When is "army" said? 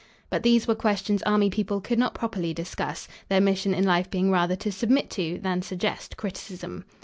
1.27-1.51